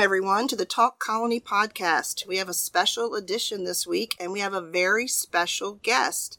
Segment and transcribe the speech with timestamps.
[0.00, 2.26] everyone, to the Talk Colony podcast.
[2.26, 6.38] We have a special edition this week, and we have a very special guest.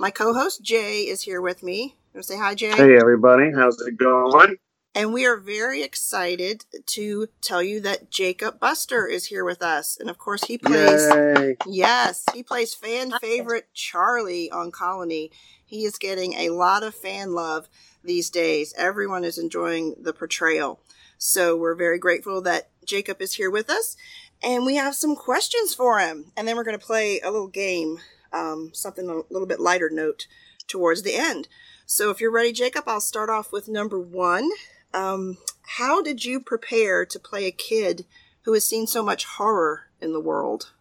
[0.00, 1.94] My co host, Jay, is here with me.
[2.20, 2.72] Say hi, Jay?
[2.72, 3.52] Hey, everybody.
[3.54, 4.56] How's it going?
[4.96, 9.96] And we are very excited to tell you that Jacob Buster is here with us.
[9.96, 11.56] And of course, he plays, Yay.
[11.68, 15.30] yes, he plays fan favorite Charlie on Colony.
[15.64, 17.68] He is getting a lot of fan love
[18.02, 18.74] these days.
[18.76, 20.80] Everyone is enjoying the portrayal.
[21.16, 23.96] So we're very grateful that Jacob is here with us.
[24.42, 26.32] And we have some questions for him.
[26.36, 27.98] And then we're going to play a little game,
[28.32, 30.26] um, something a little bit lighter note
[30.66, 31.48] towards the end.
[31.86, 34.48] So if you're ready, Jacob, I'll start off with number one.
[34.92, 38.04] Um, how did you prepare to play a kid
[38.42, 40.72] who has seen so much horror in the world?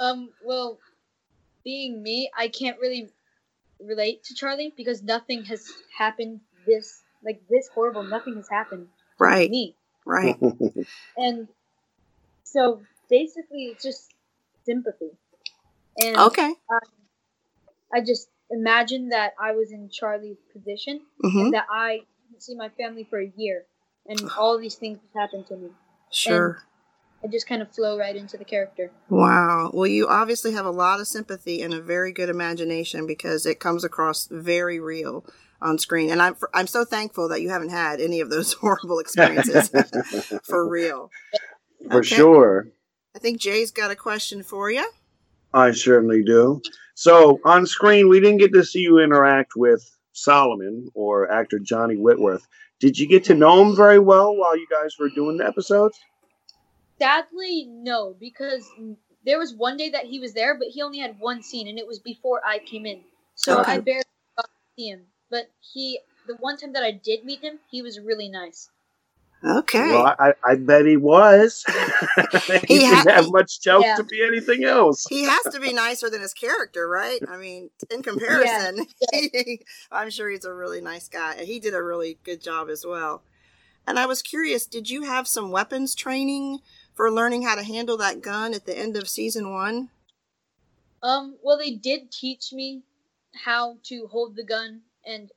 [0.00, 0.78] Um, well,
[1.64, 3.10] being me, I can't really
[3.80, 8.02] relate to Charlie because nothing has happened this like this horrible.
[8.02, 9.74] Nothing has happened to Right, me,
[10.08, 10.36] right.
[11.16, 11.48] and
[12.44, 14.12] so basically it's just
[14.64, 15.10] sympathy.
[16.00, 16.54] And Okay.
[17.94, 22.00] I just imagine that I was in Charlie's position hmm and that I
[22.30, 23.64] didn't see my family for a year,
[24.06, 25.68] and all these things happened to me.
[26.10, 26.62] Sure.
[27.22, 28.92] I just kind of flow right into the character.
[29.08, 29.70] Wow.
[29.74, 33.58] Well, you obviously have a lot of sympathy and a very good imagination because it
[33.58, 35.24] comes across very real
[35.60, 36.10] on screen.
[36.10, 39.70] And I'm I'm so thankful that you haven't had any of those horrible experiences
[40.44, 41.10] for real.
[41.90, 42.16] For Okay.
[42.16, 42.68] sure.
[43.14, 44.88] I think Jay's got a question for you.
[45.52, 46.60] I certainly do.
[46.94, 51.96] So on screen, we didn't get to see you interact with Solomon or actor Johnny
[51.96, 52.46] Whitworth.
[52.80, 55.98] Did you get to know him very well while you guys were doing the episodes?
[57.00, 58.68] Sadly, no, because
[59.24, 61.78] there was one day that he was there, but he only had one scene, and
[61.78, 63.00] it was before I came in.
[63.34, 63.72] So Okay.
[63.72, 64.02] I barely
[64.36, 65.02] got to see him.
[65.30, 68.70] But he, the one time that I did meet him, he was really nice.
[69.44, 69.90] Okay.
[69.90, 71.64] Well, I, I bet he was.
[72.66, 73.94] he He ha- didn't have much chance Yeah.
[73.96, 75.06] to be anything else.
[75.08, 77.20] he has to be nicer than his character, right?
[77.28, 78.86] I mean, in comparison,
[79.92, 81.34] I'm sure he's a really nice guy.
[81.34, 83.22] And he did a really good job as well.
[83.86, 86.58] And I was curious, did you have some weapons training
[86.94, 89.90] for learning how to handle that gun at the end of season one?
[91.00, 92.82] Um, well, they did teach me
[93.44, 95.30] how to hold the gun and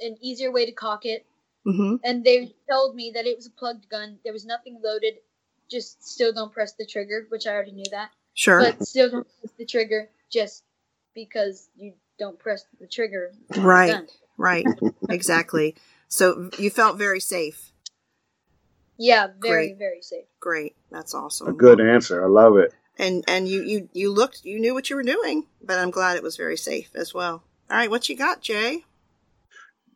[0.00, 1.24] an easier way to cock it,
[1.66, 1.94] Mm-hmm.
[2.04, 4.18] and they told me that it was a plugged gun.
[4.22, 5.14] There was nothing loaded.
[5.70, 8.10] Just still don't press the trigger, which I already knew that.
[8.34, 8.60] Sure.
[8.60, 10.62] But still don't press the trigger just
[11.14, 13.32] because you don't press the trigger.
[13.32, 14.10] on the Right.
[14.36, 14.66] right.
[15.08, 15.74] exactly.
[16.08, 17.72] So you felt very safe.
[18.98, 19.78] Yeah, very Great.
[19.78, 20.26] very safe.
[20.40, 20.76] Great.
[20.90, 21.48] That's awesome.
[21.48, 22.22] A good answer.
[22.22, 22.72] I love it.
[22.98, 26.16] And and you you you looked you knew what you were doing, but I'm glad
[26.16, 27.42] it was very safe as well.
[27.70, 28.84] All right, what you got, Jay?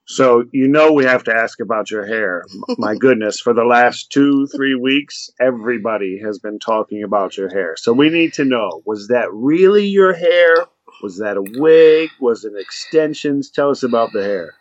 [0.08, 2.44] So you know we have to ask about your hair.
[2.78, 7.76] My goodness, for the last two, three weeks, everybody has been talking about your hair.
[7.76, 10.66] So we need to know: was that really your hair?
[11.02, 12.08] Was that a wig?
[12.20, 13.50] Was it extensions?
[13.50, 14.54] Tell us about the hair.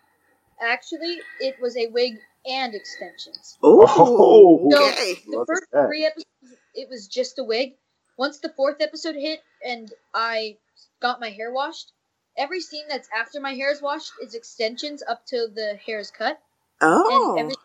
[0.61, 2.15] Actually, it was a wig
[2.45, 3.57] and extensions.
[3.63, 5.15] Oh, oh No, okay.
[5.25, 7.75] The Look first three episodes, it was just a wig.
[8.17, 10.57] Once the fourth episode hit and I
[10.99, 11.93] got my hair washed,
[12.37, 16.11] every scene that's after my hair is washed is extensions up till the hair is
[16.11, 16.39] cut,
[16.81, 17.31] Oh.
[17.35, 17.55] and every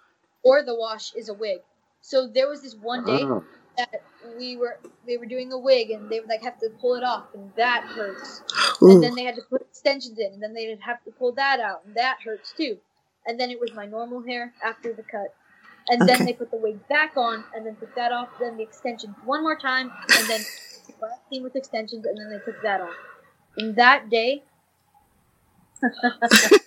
[0.42, 1.60] or the wash is a wig.
[2.00, 3.44] So there was this one day Oh.
[3.78, 4.02] that
[4.38, 7.04] we were they were doing a wig and they would like have to pull it
[7.04, 8.42] off and that hurts.
[8.82, 8.90] Ooh.
[8.92, 11.60] And then they had to put extensions in and then they'd have to pull that
[11.60, 12.78] out and that hurts too.
[13.26, 15.34] And then it was my normal hair after the cut.
[15.88, 16.16] And Okay.
[16.16, 19.14] then they put the wig back on and then took that off, then the extensions
[19.24, 20.40] one more time and then
[21.00, 22.96] last scene with extensions and then they took that off.
[23.56, 24.42] And that day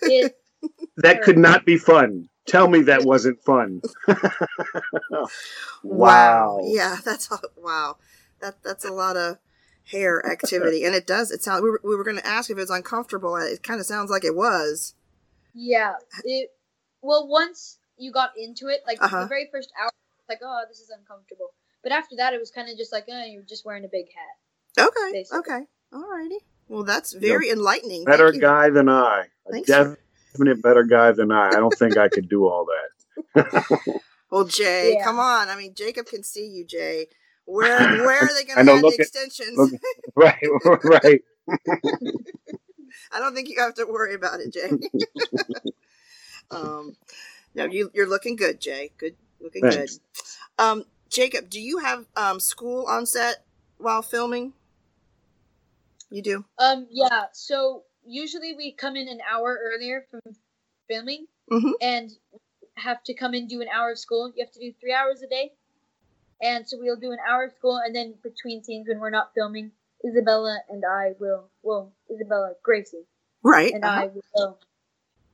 [0.02, 0.36] it
[0.98, 2.28] That could not be fun.
[2.46, 3.82] Tell me that wasn't fun.
[5.82, 6.60] Wow.
[6.64, 7.96] Yeah, that's a, wow.
[8.40, 9.38] That that's a lot of
[9.90, 11.30] hair activity, and it does.
[11.30, 11.62] It sounds.
[11.62, 13.36] We were, we were going to ask if it's uncomfortable.
[13.36, 14.94] It kind of sounds like it was.
[15.54, 16.50] yeah, it
[17.02, 19.22] well once you got into it, like Uh-huh.
[19.22, 19.90] the very first hour
[20.28, 21.50] like, oh this is uncomfortable.
[21.82, 24.86] But after that it was kinda just like, oh, you're just wearing a big hat.
[24.86, 25.12] Okay.
[25.12, 25.38] Basically.
[25.38, 25.60] Okay.
[25.92, 26.38] Alrighty.
[26.68, 28.04] Well, that's very enlightening.
[28.04, 28.40] Thank Better you.
[28.40, 29.24] guy than I.
[29.48, 29.98] A Thanks for-
[30.32, 31.48] definite better guy than I.
[31.48, 33.46] I don't think I could do all that.
[34.30, 35.04] Well, Jay, Yeah.
[35.04, 35.48] come on.
[35.48, 37.06] I mean, Jacob can see you, Jay.
[37.44, 39.56] Where where are they going to add look the at- extensions?
[39.56, 39.80] look-
[40.16, 40.42] Right,
[40.84, 41.22] right.
[43.12, 44.70] I don't think you have to worry about it, Jay.
[46.50, 46.96] um,
[47.54, 48.90] no, you you're looking good, Jay.
[48.98, 49.98] Good, looking Thanks.
[49.98, 50.64] good.
[50.64, 53.44] Um, Jacob, do you have um school on set
[53.78, 54.54] while filming?
[56.10, 56.44] You do.
[56.58, 57.26] Um, yeah.
[57.32, 60.20] So usually we come in an hour earlier from
[60.88, 61.72] filming, Mhm.
[61.80, 62.10] and
[62.76, 64.32] have to come in do an hour of school.
[64.34, 65.52] You have to do three hours a day,
[66.42, 69.32] And so we'll do an hour of school, and then between scenes when we're not
[69.34, 69.72] filming,
[70.06, 73.06] Isabella and I will, well, Isabella Gracie
[73.42, 73.72] Right.
[73.72, 74.02] and uh-huh.
[74.02, 74.58] I will go,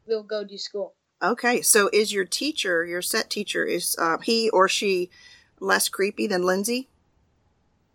[0.07, 0.95] will go do school.
[1.21, 1.61] Okay.
[1.61, 5.11] So is your teacher, your set teacher, is uh, he or she
[5.59, 6.89] less creepy than Lindsay?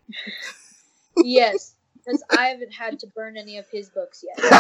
[1.18, 1.77] yes,
[2.08, 4.52] because I haven't had to burn any of his books yet.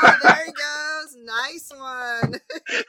[0.00, 1.16] Oh, there he goes.
[1.24, 2.40] Nice one.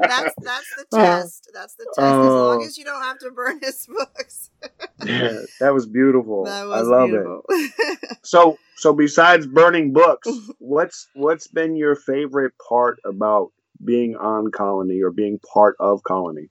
[0.00, 1.50] That's that's the test.
[1.52, 1.98] That's the test.
[1.98, 2.64] As long Oh.
[2.66, 4.50] as you don't have to burn his books.
[5.04, 6.44] yeah, that was beautiful.
[6.44, 8.18] That I was love it.
[8.22, 13.50] So, so besides burning books, what's what's been your favorite part about
[13.84, 16.48] being on Colony or being part of Colony?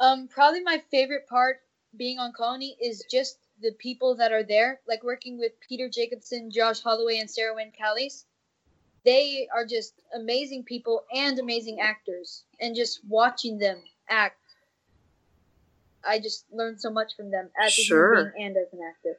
[0.00, 1.58] Um, probably my favorite part
[1.96, 6.50] being on Colony is just the people that are there, like working with Peter Jacobson,
[6.50, 8.24] Josh Holloway, and Sarah Wayne Callies.
[9.04, 14.38] They are just amazing people and amazing actors, and just watching them act,
[16.06, 18.12] I just learned so much from them as Sure.
[18.12, 19.18] a human being and as an actor.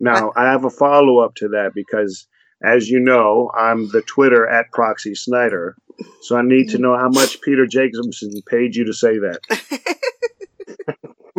[0.00, 2.26] Now, I have a follow up to that because,
[2.64, 5.76] as you know, I'm the Twitter at Proxy Snyder,
[6.22, 9.40] so I need to know how much Peter Jacobson paid you to say that.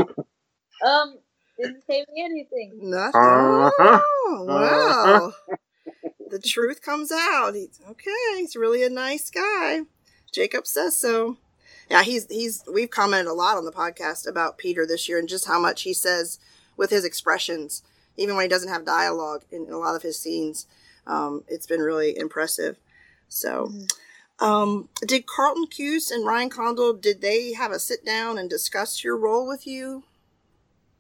[0.82, 1.18] Um,
[1.62, 2.80] didn't pay me anything.
[2.90, 4.00] Not, Uh-huh.
[4.04, 5.34] oh, wow.
[6.30, 7.56] the truth comes out.
[7.56, 8.12] He's okay.
[8.38, 9.82] He's really a nice guy.
[10.32, 11.38] Jacob says so.
[11.90, 15.28] Yeah, he's he's we've commented a lot on the podcast about Peter this year and
[15.28, 16.40] just how much he says
[16.78, 17.82] with his expressions,
[18.16, 20.68] even when he doesn't have dialogue in, a lot of his scenes.
[21.08, 22.78] Um, it's been really impressive.
[23.28, 23.72] So,
[24.40, 29.04] um, did Carlton Cuse and Ryan Condal did they have a sit down and discuss
[29.04, 30.04] your role with you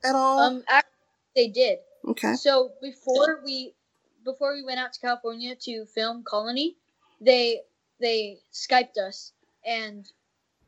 [0.03, 0.39] at all?
[0.39, 0.89] Um, actually,
[1.35, 1.79] they did.
[2.09, 2.33] okay.
[2.35, 3.73] So before we
[4.25, 6.75] before we went out to California to film Colony,
[7.21, 7.61] they
[7.99, 9.31] they skyped us
[9.65, 10.05] and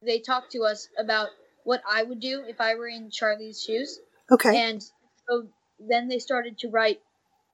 [0.04, 1.30] they talked to us about
[1.64, 4.00] what I would do if I were in Charlie's shoes.
[4.32, 4.70] Okay.
[4.70, 4.82] And
[5.28, 5.48] so
[5.80, 7.00] then they started to write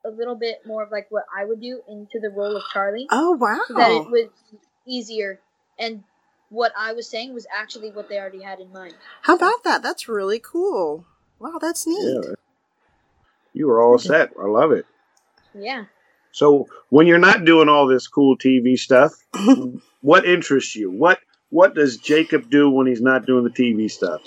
[0.06, 3.08] a little bit more of like what I would do into the role of Charlie,
[3.12, 3.60] Oh wow!
[3.68, 4.30] so that it was
[4.88, 5.40] easier.
[5.78, 6.04] And
[6.50, 8.94] what I was saying was actually what they already had in mind.
[9.24, 9.84] How about that?
[9.84, 11.06] That's really cool.
[11.40, 11.98] Wow, that's neat.
[12.02, 12.34] Yeah.
[13.54, 14.32] You were all set.
[14.42, 14.86] I love it.
[15.54, 15.86] Yeah.
[16.32, 19.14] So, when you're not doing all this cool TV stuff,
[20.02, 20.92] what interests you?
[20.92, 21.20] What
[21.50, 24.22] what does Jacob do when he's not doing the TV stuff?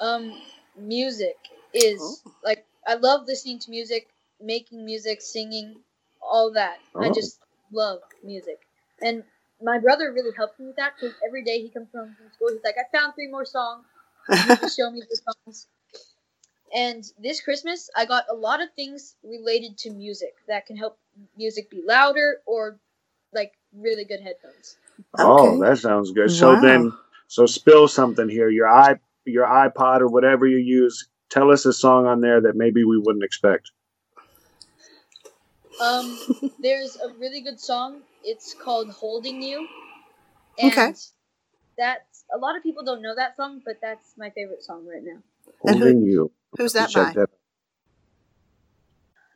[0.00, 0.40] Um,
[0.76, 1.36] music
[1.72, 2.32] is Oh.
[2.44, 4.08] like I love listening to music,
[4.40, 5.76] making music, singing,
[6.20, 6.78] all that.
[6.96, 7.12] I Oh.
[7.14, 7.38] just
[7.72, 8.58] love music,
[9.00, 9.24] and
[9.62, 12.48] my brother really helps me with that because every day he comes home from school,
[12.52, 13.86] he's like, "I found three more songs.
[14.28, 15.68] You need to show me the songs."
[16.74, 20.98] And this Christmas, I got a lot of things related to music that can help
[21.36, 22.78] music be louder or
[23.32, 24.76] like really good headphones.
[25.18, 26.30] Oh, that sounds good.
[26.30, 26.92] So then,
[27.28, 28.48] so spill something here.
[28.50, 31.08] Your i your iPod or whatever you use.
[31.30, 33.70] Tell us a song on there that maybe we wouldn't expect.
[35.80, 36.18] Um,
[36.60, 38.02] there's a really good song.
[38.24, 39.68] It's called "Holding You,"
[40.58, 40.94] and Okay.
[41.78, 45.02] that's a lot of people don't know that song, but that's my favorite song right
[45.04, 45.22] now.
[45.64, 46.32] And who- Holding you.
[46.56, 47.12] Who's that by?
[47.12, 47.30] that-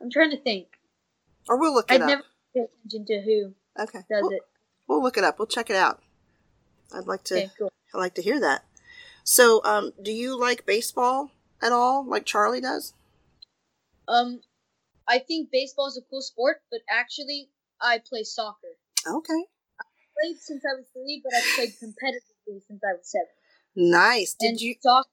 [0.01, 0.67] I'm trying to think.
[1.49, 2.07] Or we'll look it up.
[2.07, 2.19] I'd up.
[2.19, 2.23] never
[2.53, 3.99] pay attention to who okay.
[4.09, 4.41] does We'll, it.
[4.87, 5.39] we'll look it up.
[5.39, 6.01] We'll check it out.
[6.93, 7.35] I'd like to.
[7.37, 7.71] Okay, cool.
[7.93, 8.63] I'd like to hear that.
[9.23, 12.93] So, um, do you like baseball at all, like Charlie does?
[14.07, 14.41] Um,
[15.07, 17.49] I think baseball is a cool sport, but actually,
[17.81, 18.77] I play soccer.
[19.07, 19.43] Okay.
[19.79, 19.83] I
[20.21, 23.27] played since I was three, but I played competitively since I was seven.
[23.75, 24.35] Nice.
[24.39, 24.75] Did and you?
[24.81, 25.09] soccer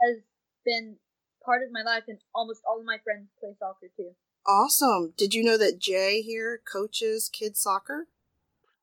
[0.00, 0.18] has
[0.64, 0.96] been
[1.44, 4.10] part of my life, and almost all of my friends play soccer too.
[4.46, 5.14] Awesome.
[5.16, 8.08] Did you know that Jay here coaches kids soccer?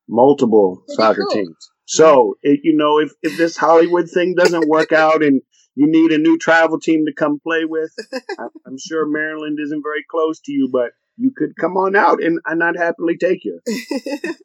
[0.10, 1.44] multiple Pretty soccer cool.
[1.44, 1.70] teams.
[1.86, 5.42] So, it, you know, if, if this Hollywood thing doesn't work out and
[5.76, 7.92] you need a new travel team to come play with,
[8.40, 12.22] I, I'm sure Maryland isn't very close to you, but you could come on out
[12.24, 13.60] and, and I'd happily take you.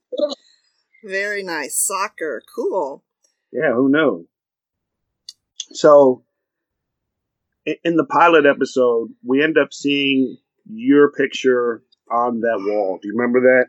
[1.05, 1.77] Very nice.
[1.77, 2.43] Soccer.
[2.55, 3.05] Cool.
[3.53, 4.25] Yeah, who knows?
[5.73, 6.34] So, i-
[7.67, 12.99] in the pilot episode, we end up seeing your picture on that wall.
[13.01, 13.67] Do you remember that?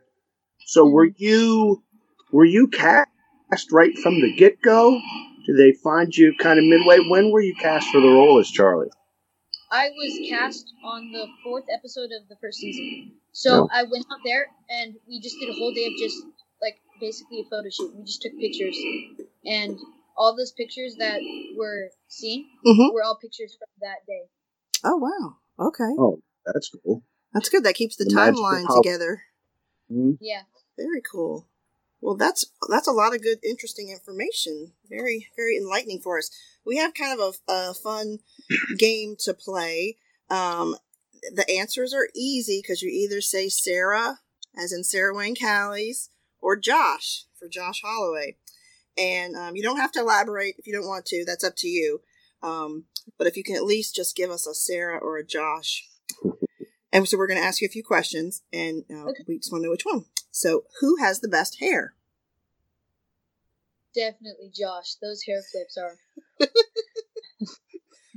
[0.66, 0.94] So, mm-hmm.
[0.94, 1.84] were you
[2.32, 3.08] were you cast
[3.72, 5.00] right from the get go?
[5.46, 6.98] Did they find you kind of midway?
[7.08, 8.90] When were you cast for the role as Charlie?
[9.72, 13.14] I was cast on the fourth episode of the first season.
[13.32, 13.68] So.
[13.72, 16.18] I went out there and we just did a whole day of just
[16.62, 17.94] like basically a photo shoot.
[17.96, 18.78] We just took pictures,
[19.46, 19.78] and
[20.18, 21.22] all those pictures that
[21.56, 22.94] were seen Mhm.
[22.94, 24.30] were all pictures from that day.
[24.84, 25.38] Oh wow.
[25.68, 25.92] Okay.
[25.98, 27.04] Oh, that's cool.
[27.34, 27.64] That's good.
[27.64, 28.78] That keeps the, The timeline power.
[28.82, 29.24] together.
[29.92, 30.18] Mhm.
[30.22, 30.44] Yeah.
[30.78, 31.48] Very cool.
[32.02, 34.74] Well, that's that's a lot of good, interesting information.
[34.90, 36.30] Very, very enlightening for us.
[36.66, 38.20] We have kind of a, a fun
[38.78, 39.98] game to play.
[40.30, 40.76] Um,
[41.34, 44.20] the answers are easy because you either say Sarah,
[44.56, 46.10] as in Sarah Wayne Callies,
[46.42, 48.38] or Josh for Josh Holloway.
[48.98, 51.24] And um, you don't have to elaborate if you don't want to.
[51.26, 52.02] That's up to you.
[52.42, 52.86] Um,
[53.18, 55.88] but if you can at least just give us a Sarah or a Josh.
[56.94, 59.24] And so we're going to ask you a few questions, and uh, Okay.
[59.28, 60.06] we just want to know which one.
[60.32, 61.94] So, who has the best hair?
[63.94, 64.96] Definitely Josh.
[65.02, 65.98] Those hair flips are.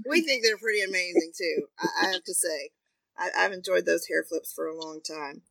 [0.06, 1.66] We think they're pretty amazing too.
[1.78, 2.70] I, I have to say,
[3.16, 5.42] I, I've enjoyed those hair flips for a long time.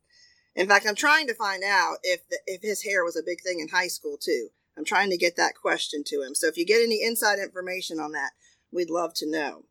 [0.56, 3.42] In fact, I'm trying to find out if the, if his hair was a big
[3.42, 4.48] thing in high school too.
[4.78, 6.36] I'm trying to get that question to him.
[6.36, 8.30] So if you get any inside information on that,
[8.70, 9.64] we'd love to know.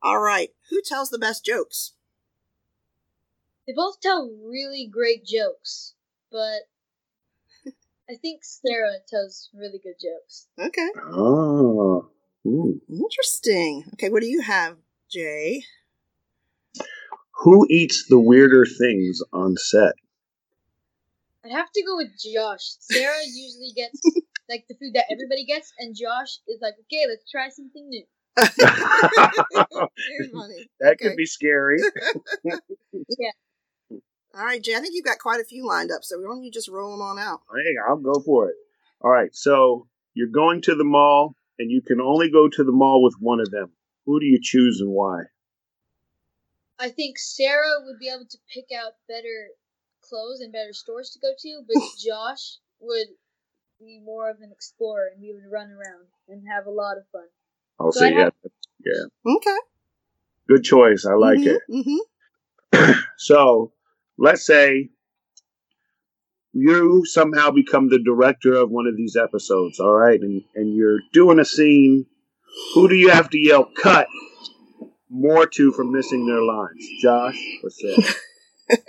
[0.00, 1.92] All right, who tells the best jokes?
[3.66, 5.94] They both tell really great jokes,
[6.30, 6.62] but
[8.08, 10.46] I think Sarah tells really good jokes.
[10.58, 12.08] Okay, Oh.
[12.46, 12.80] Ooh.
[12.88, 13.84] interesting.
[13.94, 14.76] Okay, what do you have,
[15.10, 15.62] Jay?
[17.42, 19.94] Who eats the weirder things on set?
[21.44, 22.62] I'd have to go with Josh.
[22.80, 24.00] Sarah usually gets
[24.48, 28.04] like the food that everybody gets, and Josh is like, okay, let's try something new.
[28.36, 29.88] that
[30.98, 31.16] could Okay.
[31.16, 31.78] be scary.
[33.18, 33.30] yeah.
[34.34, 34.74] All right, Jay.
[34.74, 36.92] I think you've got quite a few lined up, so why don't you just roll
[36.92, 37.40] them on out?
[37.54, 38.54] Hey, I'll go for it.
[39.00, 39.34] All right.
[39.34, 43.14] So you're going to the mall, and you can only go to the mall with
[43.20, 43.72] one of them.
[44.06, 45.24] Who do you choose and why?
[46.78, 49.48] I think Sarah would be able to pick out better
[50.02, 53.08] clothes and better stores to go to, but Josh would
[53.78, 57.04] be more of an explorer and we would run around and have a lot of
[57.12, 57.26] fun.
[57.80, 58.24] I'll So yeah.
[58.24, 58.32] have-
[58.84, 59.34] Yeah.
[59.36, 59.56] Okay.
[60.48, 61.06] Good choice.
[61.06, 61.62] I like it.
[61.70, 62.92] Mm-hmm.
[63.18, 63.72] So
[64.18, 64.90] let's say
[66.52, 70.98] you somehow become the director of one of these episodes, all right, and, and you're
[71.12, 72.06] doing a scene.
[72.74, 74.08] Who do you have to yell cut
[75.08, 76.86] more to for missing their lines?
[77.00, 78.14] Josh or Sarah?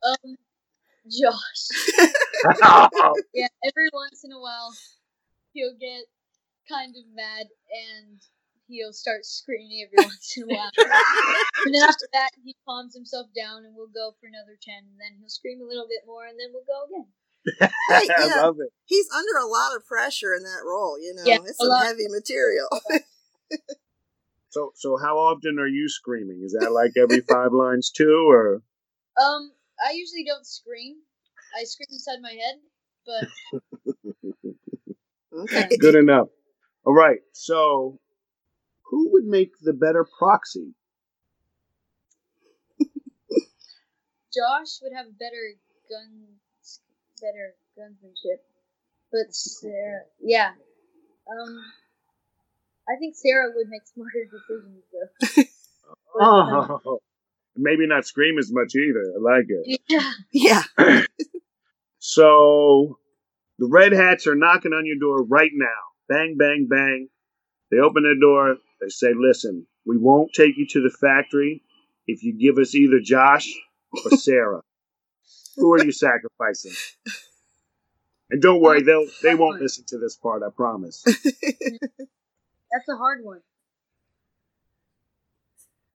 [0.00, 0.36] Um,
[1.10, 1.68] Josh.
[3.34, 4.70] Yeah, every once in a while
[5.52, 6.04] he'll get
[6.68, 8.20] kind of mad and
[8.68, 10.70] he'll start screaming every once in a while.
[11.64, 14.98] and then after that, he calms himself down and we'll go for another 10, and
[15.00, 17.08] then he'll scream a little bit more, and then we'll go again.
[17.90, 18.42] Hey, I yeah.
[18.42, 18.70] love it.
[18.84, 20.98] He's under a lot of pressure in that role.
[21.00, 21.84] You know, Yeah, it's a some lot.
[21.86, 22.68] heavy material.
[24.50, 26.40] So, so how often are you screaming?
[26.42, 28.62] Is that like every five lines too, or
[29.22, 29.52] Um,
[29.84, 30.96] I usually don't scream.
[31.58, 32.56] I scream inside my head,
[33.06, 33.28] but
[35.42, 35.76] okay.
[35.78, 36.28] good enough?
[36.84, 37.20] All right.
[37.32, 37.98] So,
[38.90, 40.74] who would make the better proxy?
[44.34, 45.56] Josh would have better
[45.88, 46.80] guns,
[47.20, 48.44] better gunsmanship.
[49.10, 50.50] But Sarah, yeah.
[51.28, 51.64] Um,
[52.88, 55.42] I think Sarah would make smarter decisions though.
[56.20, 56.98] Oh,
[57.58, 59.12] maybe not scream as much either.
[59.16, 59.80] I like it.
[59.88, 60.12] Yeah.
[60.32, 61.02] Yeah.
[61.98, 62.98] So
[63.58, 65.66] the red hats are knocking on your door right now.
[66.08, 67.08] Bang, bang, bang.
[67.70, 68.56] They open their door.
[68.80, 71.62] They say, listen, we won't take you to the factory
[72.06, 73.52] if you give us either Josh
[74.04, 74.62] or Sarah.
[75.56, 76.72] Who are you sacrificing?
[78.30, 81.02] And don't worry, they'll they won't listen to this part, I promise.
[81.04, 83.40] That's a hard one.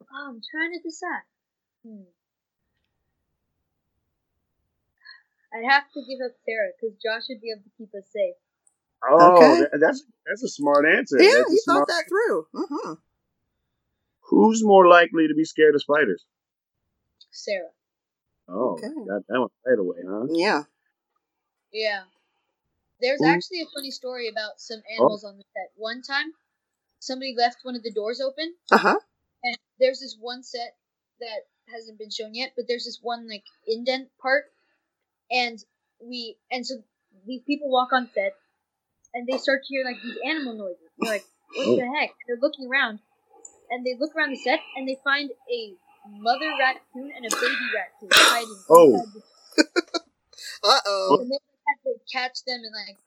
[0.02, 1.24] Oh, I'm trying to decide.
[1.86, 2.04] Hmm.
[5.54, 8.36] I'd have to give up Sarah because Josh would be able to keep us safe.
[9.08, 9.62] Oh, Okay.
[9.72, 11.22] that- that's that's a smart answer.
[11.22, 12.48] yeah, That's a you smart- thought that through.
[12.56, 12.96] Uh-huh.
[14.30, 16.26] Who's more likely to be scared of spiders?
[17.30, 17.72] Sarah.
[18.48, 18.88] Oh, Okay.
[18.88, 20.28] got that one right away, huh?
[20.32, 20.64] Yeah.
[21.72, 22.06] Yeah.
[23.02, 25.72] There's Who- actually a funny story about some animals on the set.
[25.76, 26.34] One time,
[27.00, 29.00] somebody left one of the doors open, Uh-huh.
[29.44, 30.78] and there's this one set
[31.20, 34.46] that hasn't been shown yet, but there's this one like indent part,
[35.32, 35.64] and
[36.02, 36.76] we and so
[37.26, 38.34] these people walk on set,
[39.14, 40.90] and they start to hear like these animal noises.
[41.00, 41.76] They're like, "What Oh.
[41.78, 43.00] the heck?" They're looking around,
[43.70, 45.76] and they look around the set, and they find a
[46.10, 48.64] mother raccoon and a baby raccoon hiding.
[48.70, 49.06] Oh.
[50.64, 51.18] Uh-oh.
[51.22, 52.98] And they had to catch them and like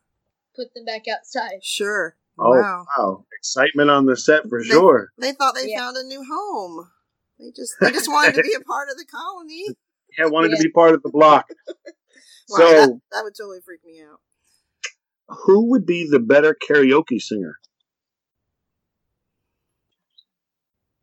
[0.54, 1.62] put them back outside.
[1.64, 2.16] Sure.
[2.38, 2.86] Oh, Wow.
[2.98, 3.25] wow.
[3.38, 5.12] Excitement on the set for They- sure.
[5.18, 5.78] They thought they Yeah.
[5.78, 6.90] found a new home.
[7.38, 9.66] They just they just wanted to be a part of the colony.
[10.18, 10.56] Yeah, wanted Yeah.
[10.58, 11.46] to be part of the block.
[12.48, 14.20] Wow, So, that, that would totally freak me out.
[15.28, 17.56] who would be the better karaoke singer?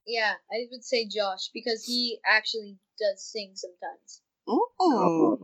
[0.08, 4.22] Yeah, I would say Josh because he actually does sing sometimes.
[4.48, 4.68] Oh,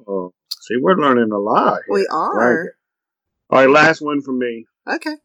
[0.08, 1.81] Oh, see, we're learning a lot.
[1.88, 1.93] Here.
[1.96, 2.63] we I like are.
[2.65, 2.74] it.
[3.50, 4.65] All right, last one from me.
[4.88, 5.15] Okay.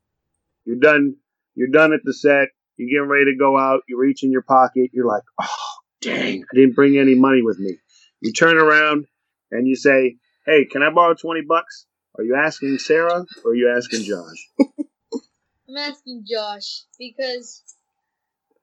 [0.65, 1.17] You're done.
[1.55, 2.49] You're done at the set.
[2.77, 3.83] You're getting ready to go out.
[3.89, 4.91] You reach in your pocket.
[4.93, 7.79] You're like, oh, dang, I didn't bring any money with me.
[8.21, 9.07] You turn around
[9.51, 10.17] and you say,
[10.47, 11.87] hey, can I borrow 20 bucks?
[12.17, 14.49] Are you asking Sarah or are you asking Josh?
[15.69, 17.63] I'm asking Josh because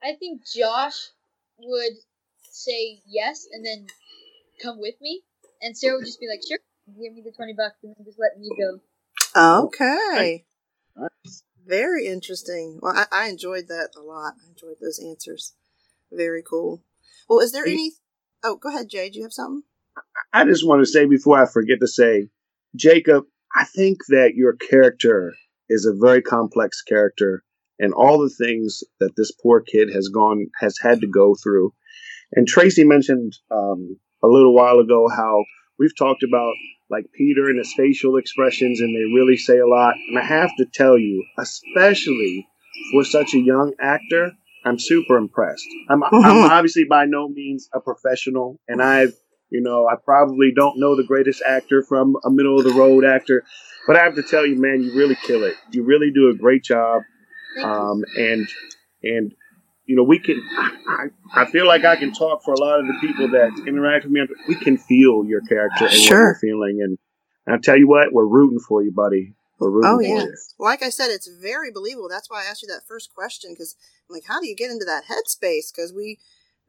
[0.03, 1.09] I think Josh
[1.57, 1.93] would
[2.43, 3.87] say yes and then
[4.61, 5.21] come with me,
[5.61, 8.19] and Sarah would just be like, "Sure, give me the twenty bucks and then just
[8.19, 8.79] let me go."
[9.65, 10.45] Okay.
[10.95, 11.43] Nice.
[11.65, 12.79] Very interesting.
[12.81, 14.33] Well, I, I enjoyed that a lot.
[14.43, 15.53] I enjoyed those answers.
[16.11, 16.81] Very cool.
[17.29, 17.93] Well, is there any?
[18.43, 19.09] Oh, go ahead, Jay.
[19.09, 19.63] Do you have something?
[20.33, 22.29] I just want to say before I forget to say,
[22.75, 23.25] Jacob,
[23.55, 25.33] I think that your character
[25.69, 27.43] is a very complex character
[27.79, 31.73] and all the things that this poor kid has gone has had to go through.
[32.33, 35.43] And Tracy mentioned um, a little while ago how
[35.77, 36.53] we've talked about
[36.91, 39.95] like Peter and his facial expressions, and they really say a lot.
[40.09, 42.47] And I have to tell you, especially
[42.91, 44.33] for such a young actor,
[44.65, 45.67] I'm super impressed.
[45.89, 49.13] I'm, I'm obviously by no means a professional, and I've
[49.51, 53.03] you know, I probably don't know the greatest actor from a middle of the road
[53.03, 53.43] actor,
[53.85, 55.55] but I have to tell you, man, you really kill it.
[55.71, 57.03] You really do a great job.
[57.61, 58.47] Um, and
[59.03, 59.33] and
[59.85, 60.41] you know, we can.
[60.87, 64.05] I, I feel like I can talk for a lot of the people that interact
[64.05, 64.21] with me.
[64.47, 66.17] We can feel your character and Sure.
[66.17, 66.97] what you're feeling, and
[67.47, 69.33] I tell you what, we're rooting for you, buddy.
[69.59, 70.23] We're rooting Oh for yeah.
[70.23, 70.35] you.
[70.59, 72.09] Like I said, it's very believable.
[72.09, 73.75] That's why I asked you that first question because
[74.09, 75.71] I'm like, how do you get into that headspace?
[75.73, 76.19] Because we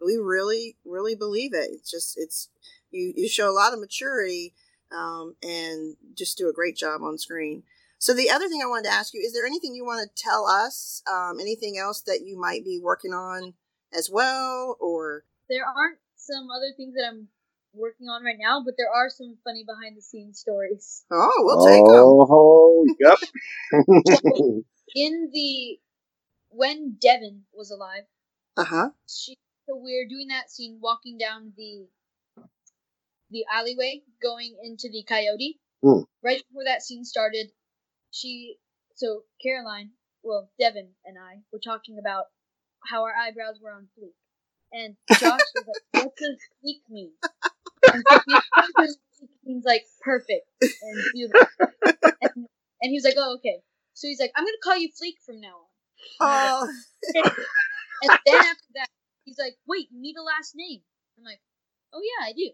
[0.05, 1.71] we really really believe it.
[1.73, 2.49] It's just it's
[2.91, 4.55] you you show a lot of maturity
[4.91, 7.63] um, and just do a great job on screen.
[7.99, 10.23] So the other thing I wanted to ask you is there anything you want to
[10.23, 11.03] tell us?
[11.11, 13.55] Um, anything else that you might be working on
[13.97, 17.29] as well, or there aren't some other things that I'm
[17.75, 21.05] working on right now, but there are some funny behind the scenes stories.
[21.11, 22.05] oh, we'll take them.
[22.31, 23.19] Oh, yep.
[24.95, 25.79] In the
[26.51, 28.05] when Devin was alive,
[28.57, 28.89] Uh huh.
[29.09, 29.37] she
[29.67, 31.87] so we're doing that scene walking down the
[33.31, 35.59] the alleyway going into the coyote.
[35.83, 36.03] Hmm.
[36.23, 37.49] Right before that scene started,
[38.11, 38.57] she
[38.95, 39.91] so Caroline,
[40.23, 42.27] well Devin and I were talking about
[42.87, 44.15] how our eyebrows were on fleek,
[44.73, 47.13] and Josh was like, "What does fleek mean?"
[47.93, 50.47] And so he explained to us fleek means like perfect
[50.83, 51.41] and beautiful,
[52.23, 52.33] and,
[52.83, 53.61] and he was like, "Oh okay."
[53.95, 55.69] So he's like, "I'm gonna call you Fleek from now on."
[56.21, 56.69] Oh,
[58.03, 58.89] And then after that,
[59.25, 60.81] he's like, wait, you need a last name.
[61.19, 61.41] I'm like,
[61.93, 62.51] oh yeah, I do.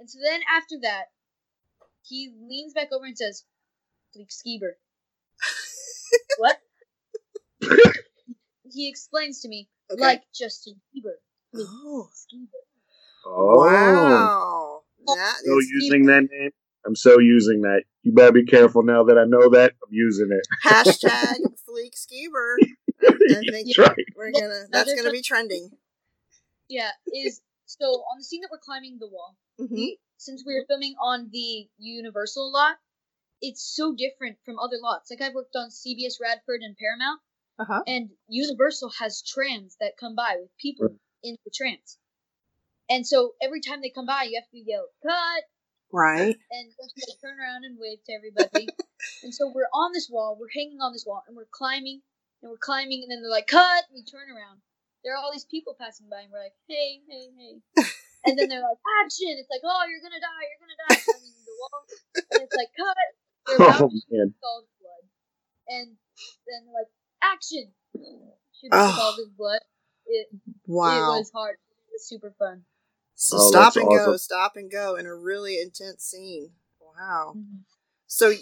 [0.00, 1.06] And so then after that,
[2.02, 3.44] he leans back over and says,
[4.16, 4.72] Fleek Skeeber.
[6.38, 6.58] what?
[8.74, 10.00] He explains to me, okay.
[10.00, 11.14] like Justin Bieber.
[11.56, 12.48] Oh, Skeeber.
[13.26, 14.80] Oh, wow.
[15.06, 16.50] That so is using that name.
[16.86, 17.84] I'm so using that.
[18.02, 19.72] You better be careful now that I know that.
[19.82, 20.46] I'm using it.
[20.64, 21.36] hashtag
[21.68, 22.56] Fleek Skeever.
[23.02, 24.04] I think That's right.
[24.16, 24.64] we're gonna.
[24.70, 25.70] That's gonna be trending.
[26.68, 30.64] Yeah, is so on the scene that we're climbing the wall, hmm since we are
[30.66, 32.76] filming on the Universal lot,
[33.42, 35.10] it's so different from other lots.
[35.10, 37.20] Like I've worked on CBS Radford and Paramount,
[37.58, 37.82] Uh huh.
[37.86, 40.98] and Universal has trams that come by with people Right.
[41.22, 41.98] in the trams.
[42.90, 45.44] And so every time they come by, you have to yell "cut"
[45.92, 46.36] Right.
[46.50, 48.66] and you have to turn around and wave to everybody.
[49.22, 52.02] and so we're on this wall, we're hanging on this wall, and we're climbing
[52.42, 54.60] and we're climbing, and then they're like "cut." We turn around.
[55.04, 57.54] There are all these people passing by, and we're like, "Hey, hey, hey!"
[58.26, 60.42] and then they're like, "Action!" It's like, "Oh, you're gonna die!
[60.50, 61.80] You're gonna die!" Climbing the wall,
[62.34, 62.96] and it's like, "Cut!"
[63.46, 64.34] They're Oh man.
[64.36, 65.04] scald blood,
[65.68, 65.96] and
[66.48, 66.90] then like,
[67.32, 67.72] "Action!"
[68.60, 68.92] Shoots Oh.
[68.92, 69.60] scalded blood.
[70.06, 71.56] It it was hard.
[71.88, 72.64] It was super fun.
[73.14, 76.50] So Oh, stop that's and go, stop and go in a really intense scene.
[76.80, 77.36] Wow.
[77.38, 77.58] Mm-hmm.
[78.06, 78.32] So,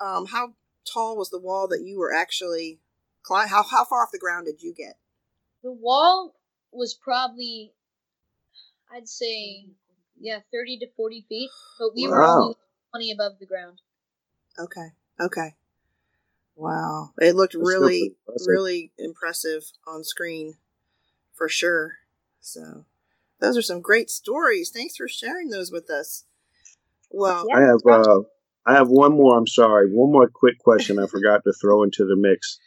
[0.00, 0.54] um, how
[0.90, 2.80] tall was the wall that you were actually
[3.22, 3.48] climb?
[3.48, 4.96] How how far off the ground did you get?
[5.62, 6.34] The wall
[6.72, 7.72] was probably,
[8.92, 9.66] I'd say,
[10.18, 12.40] yeah, thirty to forty feet, but we were Wow.
[12.40, 12.56] only
[12.90, 13.80] twenty above the ground.
[14.58, 14.88] Okay.
[15.20, 15.54] Okay.
[16.60, 17.12] Wow.
[17.18, 18.46] It looked That's really, impressive.
[18.46, 20.54] really impressive on screen
[21.34, 21.94] for sure.
[22.40, 22.84] So,
[23.40, 24.70] those are some great stories.
[24.70, 26.24] Thanks for sharing those with us.
[27.10, 28.20] Well, I have uh,
[28.66, 29.38] I have one more.
[29.38, 32.58] I'm sorry, one more quick question I forgot to throw into the mix.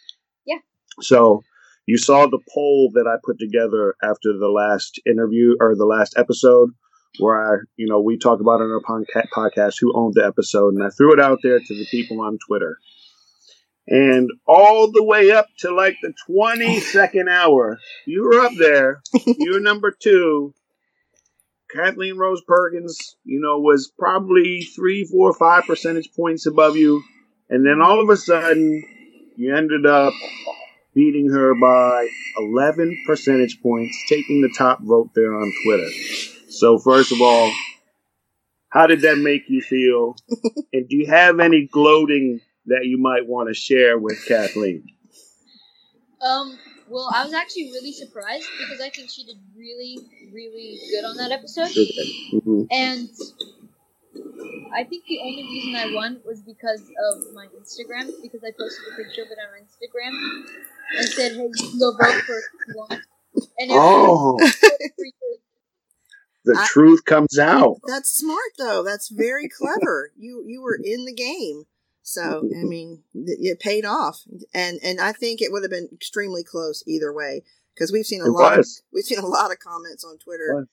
[0.46, 0.58] Yeah.
[1.02, 1.44] So
[1.86, 6.16] you saw the poll that I put together after the last interview or the last
[6.18, 6.72] episode,
[7.20, 10.84] where I, you know, we talk about on our podcast who owned the episode, and
[10.84, 12.80] I threw it out there to the people on Twitter.
[13.88, 19.02] And all the way up to like the 22nd hour, you were up there.
[19.26, 20.54] You were number two.
[21.70, 27.04] Kathleen Rose Perkins, you know, was probably three, four, five percentage points above you.
[27.50, 28.84] And then all of a sudden,
[29.36, 30.14] you ended up
[30.94, 35.90] beating her by 11 percentage points, taking the top vote there on Twitter.
[36.50, 37.52] So, first of all,
[38.70, 40.16] how did that make you feel?
[40.74, 44.86] and do you have any gloating that you might want to share with Kathleen?
[46.22, 46.58] Um,
[46.90, 50.00] well, I was actually really surprised because I think she did really,
[50.32, 51.68] really good on that episode.
[51.70, 52.64] Mm-hmm.
[52.72, 53.10] And
[54.74, 58.94] I think the only reason I won was because of my Instagram, because I posted
[58.94, 60.44] a picture of it on Instagram
[60.98, 63.02] and said, "Hey, you can go vote for if you want."
[63.60, 64.38] And Oh,
[66.46, 67.78] the I- truth comes out.
[67.88, 68.84] That's smart though.
[68.84, 70.12] That's very clever.
[70.18, 71.64] You you were in the game.
[72.06, 72.70] So, I mm-hmm.
[72.70, 74.22] mean, it paid off.
[74.54, 78.22] And and I think it would have been extremely close either way because we've seen
[78.22, 80.68] a It lot of we've seen a lot of comments on Twitter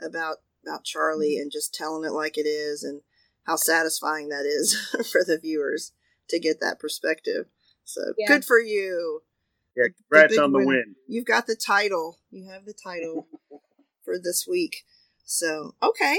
[0.00, 1.42] about about Charlie mm-hmm.
[1.42, 3.00] and just telling it like it is and
[3.46, 4.74] how satisfying that is
[5.10, 5.92] for the viewers
[6.28, 7.46] to get that perspective.
[7.84, 8.28] So, Yeah.
[8.28, 9.22] good for you.
[9.76, 10.68] Yeah, congrats big on the winner.
[10.68, 10.96] win.
[11.08, 12.20] You've got the title.
[12.30, 13.26] You have the title
[14.04, 14.84] for this week.
[15.24, 16.18] So, okay.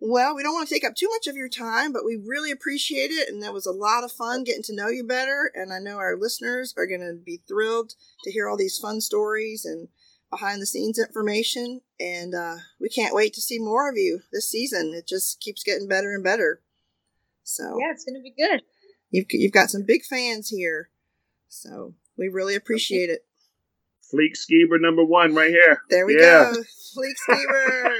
[0.00, 2.52] Well, we don't want to take up too much of your time, but we really
[2.52, 3.28] appreciate it.
[3.28, 5.50] And that was a lot of fun getting to know you better.
[5.54, 9.00] And I know our listeners are going to be thrilled to hear all these fun
[9.00, 9.88] stories and
[10.30, 11.80] behind the scenes information.
[11.98, 14.92] And uh, we can't wait to see more of you this season.
[14.94, 16.60] It just keeps getting better and better.
[17.42, 18.62] So, yeah, it's gonna be good.
[19.10, 20.90] you've, you've got some big fans here.
[21.48, 23.24] So, we really appreciate it.
[24.14, 25.82] Fleek Skeever number one right here.
[25.90, 26.52] There we Yeah.
[26.52, 26.62] go.
[26.96, 27.97] Fleek Skeever.